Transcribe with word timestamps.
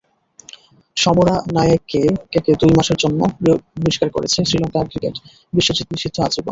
সমরানায়েকেকে 0.97 2.51
দুই 2.61 2.71
মাসের 2.77 2.97
জন্য 3.03 3.19
বহিষ্কার 3.75 4.09
করেছে 4.15 4.39
শ্রীলঙ্কা 4.49 4.79
ক্রিকেট, 4.83 5.15
বিশ্বজিৎ 5.53 5.87
নিষিদ্ধ 5.93 6.17
আজীবন। 6.19 6.39